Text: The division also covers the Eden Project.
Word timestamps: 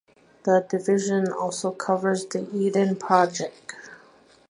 The 0.45 0.65
division 0.67 1.31
also 1.31 1.69
covers 1.69 2.25
the 2.25 2.49
Eden 2.55 2.95
Project. 2.95 3.75